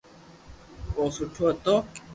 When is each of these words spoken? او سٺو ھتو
او 0.97 1.03
سٺو 1.15 1.45
ھتو 1.51 1.75